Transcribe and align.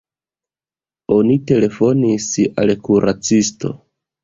Oni 1.17 1.35
telefonis 1.51 2.27
al 2.65 2.75
kuracisto. 2.91 3.75